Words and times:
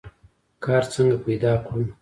کار 0.63 0.83
څنګه 0.93 1.17
پیدا 1.25 1.53
کړو؟ 1.65 1.81